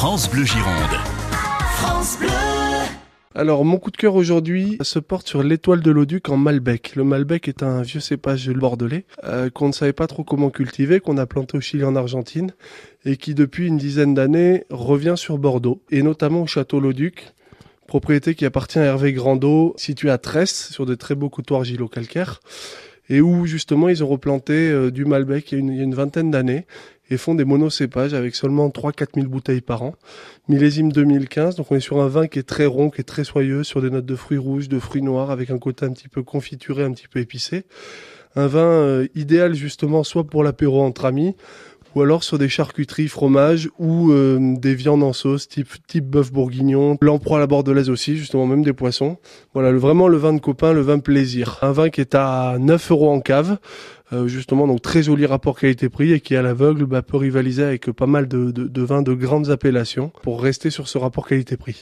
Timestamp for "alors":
3.34-3.66, 42.02-42.24